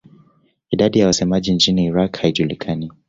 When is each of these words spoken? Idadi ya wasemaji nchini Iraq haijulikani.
Idadi 0.71 0.99
ya 0.99 1.07
wasemaji 1.07 1.53
nchini 1.53 1.85
Iraq 1.85 2.17
haijulikani. 2.19 2.91